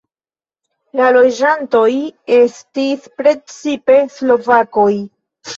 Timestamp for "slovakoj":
4.17-4.91